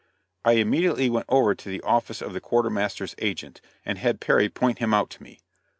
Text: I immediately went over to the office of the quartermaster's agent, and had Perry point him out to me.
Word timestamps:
I 0.43 0.53
immediately 0.53 1.11
went 1.11 1.27
over 1.29 1.53
to 1.53 1.69
the 1.69 1.79
office 1.81 2.23
of 2.23 2.33
the 2.33 2.41
quartermaster's 2.41 3.13
agent, 3.19 3.61
and 3.85 3.99
had 3.99 4.19
Perry 4.19 4.49
point 4.49 4.79
him 4.79 4.95
out 4.95 5.11
to 5.11 5.21
me. 5.21 5.41